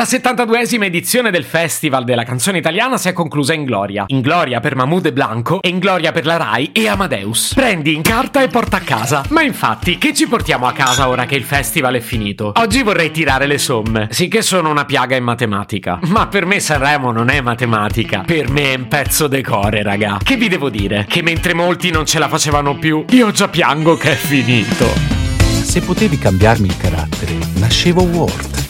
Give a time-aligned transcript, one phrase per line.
[0.00, 4.04] La 72esima edizione del Festival della canzone italiana si è conclusa in gloria.
[4.06, 7.52] In gloria per Mahmoud e Blanco e in gloria per la Rai e Amadeus.
[7.52, 9.22] Prendi in carta e porta a casa.
[9.28, 12.52] Ma infatti, che ci portiamo a casa ora che il festival è finito?
[12.56, 14.08] Oggi vorrei tirare le somme.
[14.10, 15.98] Sì che sono una piaga in matematica.
[16.04, 18.22] Ma per me Sanremo non è matematica.
[18.24, 20.16] Per me è un pezzo decore, raga.
[20.22, 21.04] Che vi devo dire?
[21.06, 24.86] Che mentre molti non ce la facevano più, io già piango che è finito.
[25.62, 28.69] Se potevi cambiarmi il carattere, nascevo Ward.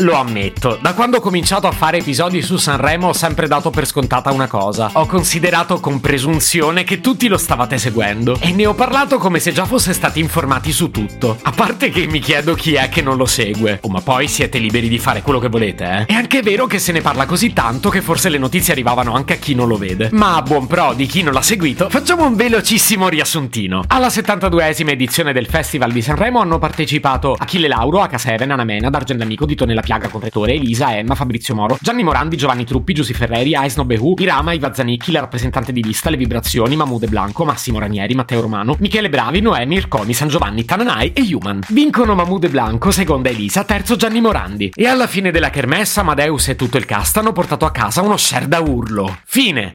[0.00, 3.86] Lo ammetto, da quando ho cominciato a fare episodi su Sanremo ho sempre dato per
[3.86, 4.90] scontata una cosa.
[4.92, 9.52] Ho considerato con presunzione che tutti lo stavate seguendo e ne ho parlato come se
[9.52, 11.38] già fosse stati informati su tutto.
[11.40, 13.78] A parte che mi chiedo chi è che non lo segue.
[13.82, 16.04] Oh, ma poi siete liberi di fare quello che volete, eh?
[16.04, 19.32] È anche vero che se ne parla così tanto che forse le notizie arrivavano anche
[19.32, 20.10] a chi non lo vede.
[20.12, 23.84] Ma a buon pro di chi non l'ha seguito, facciamo un velocissimo riassuntino.
[23.86, 29.22] Alla 72esima edizione del Festival di Sanremo hanno partecipato Achille Lauro, H7, Anna Mena, D'Argent
[29.22, 33.54] Amico, Dito nella Piaga, Correttore, Elisa, Emma, Fabrizio Moro, Gianni Morandi, Giovanni Truppi, Giussi Ferreri,
[33.54, 38.12] Aisno Behu, Irama, Iva Zanicchi, la rappresentante di lista, Le Vibrazioni, Mahmoud Blanco, Massimo Ranieri,
[38.16, 41.60] Matteo Romano, Michele Bravi, Noemi, Irconi, San Giovanni, Tananai e Human.
[41.68, 44.72] Vincono Mahmoud Blanco, seconda Elisa, terzo Gianni Morandi.
[44.74, 48.16] E alla fine della kermessa, Amadeus e tutto il cast hanno portato a casa uno
[48.16, 49.18] share da urlo.
[49.24, 49.74] Fine.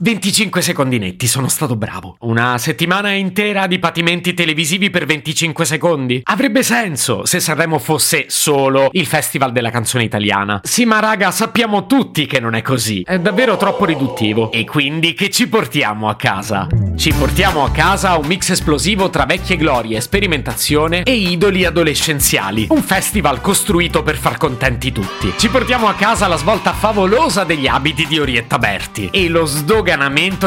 [0.00, 2.14] 25 secondi netti, sono stato bravo.
[2.20, 6.20] Una settimana intera di patimenti televisivi per 25 secondi?
[6.22, 10.60] Avrebbe senso se Sanremo fosse solo il festival della canzone italiana.
[10.62, 13.02] Sì, ma raga, sappiamo tutti che non è così.
[13.02, 14.52] È davvero troppo riduttivo.
[14.52, 16.68] E quindi che ci portiamo a casa?
[16.96, 22.68] Ci portiamo a casa un mix esplosivo tra vecchie glorie, sperimentazione e idoli adolescenziali.
[22.70, 25.32] Un festival costruito per far contenti tutti.
[25.36, 29.86] Ci portiamo a casa la svolta favolosa degli abiti di Orietta Berti e lo sdoganamento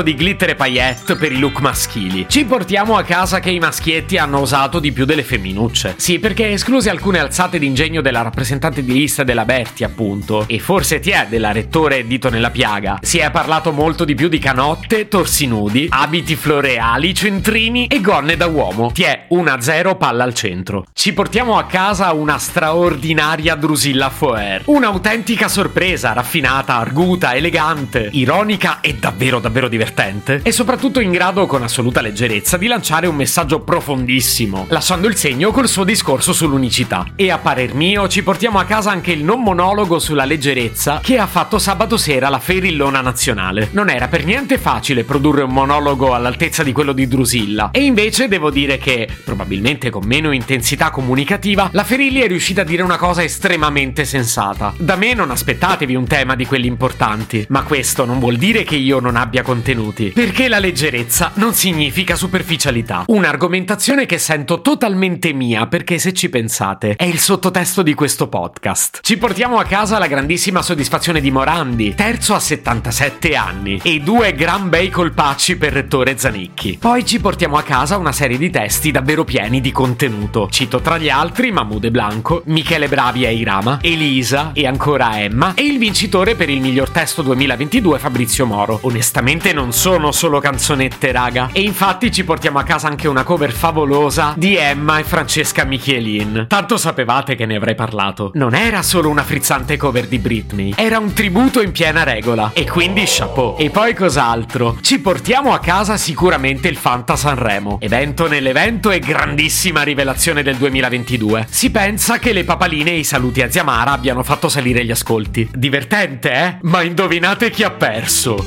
[0.03, 2.27] di glitter e paillette per i look maschili.
[2.29, 5.95] Ci portiamo a casa che i maschietti hanno osato di più delle femminucce.
[5.97, 10.99] Sì, perché escluse alcune alzate d'ingegno della rappresentante di lista della Berti, appunto, e forse
[10.99, 15.07] ti è della rettore dito nella piaga, si è parlato molto di più di canotte,
[15.07, 18.91] torsi nudi, abiti floreali, centrini e gonne da uomo.
[18.91, 20.85] Ti è 1-0 palla al centro.
[20.93, 24.61] Ci portiamo a casa una straordinaria Drusilla Foer.
[24.65, 30.41] Un'autentica sorpresa, raffinata, arguta, elegante, ironica e davvero davvero divertente.
[30.43, 35.51] E soprattutto in grado con assoluta leggerezza di lanciare un messaggio profondissimo, lasciando il segno
[35.51, 37.05] col suo discorso sull'unicità.
[37.15, 41.17] E a parer mio ci portiamo a casa anche il non monologo sulla leggerezza che
[41.17, 43.69] ha fatto sabato sera la Ferillona Nazionale.
[43.71, 47.69] Non era per niente facile produrre un monologo all'altezza di quello di Drusilla.
[47.71, 52.65] E invece devo dire che, probabilmente con meno intensità comunicativa, la Ferilli è riuscita a
[52.65, 54.73] dire una cosa estremamente sensata.
[54.77, 58.75] Da me non aspettatevi un tema di quelli importanti, ma questo non vuol dire che
[58.75, 63.03] io non abbia contenuti, perché la leggerezza non significa superficialità.
[63.07, 68.99] Un'argomentazione che sento totalmente mia, perché se ci pensate, è il sottotesto di questo podcast.
[69.01, 74.33] Ci portiamo a casa la grandissima soddisfazione di Morandi, terzo a 77 anni, e due
[74.33, 76.77] gran bei colpacci per rettore Zanicchi.
[76.79, 80.47] Poi ci portiamo a casa una serie di testi davvero pieni di contenuto.
[80.49, 85.63] Cito tra gli altri Mahmoud Blanco, Michele Bravi e Irama, Elisa e ancora Emma, e
[85.63, 88.79] il vincitore per il miglior testo 2022 Fabrizio Moro.
[89.13, 91.49] Onestamente non sono solo canzonette, raga.
[91.51, 96.45] E infatti ci portiamo a casa anche una cover favolosa di Emma e Francesca Michelin.
[96.47, 98.31] Tanto sapevate che ne avrei parlato.
[98.35, 102.51] Non era solo una frizzante cover di Britney, era un tributo in piena regola.
[102.53, 103.57] E quindi chapeau.
[103.59, 104.77] E poi cos'altro?
[104.79, 107.79] Ci portiamo a casa sicuramente il Fanta Sanremo.
[107.81, 111.47] Evento nell'evento e grandissima rivelazione del 2022.
[111.49, 115.49] Si pensa che le papaline e i saluti a Ziamara abbiano fatto salire gli ascolti.
[115.53, 116.57] Divertente, eh?
[116.61, 118.41] Ma indovinate chi ha perso?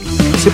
[0.45, 0.54] Se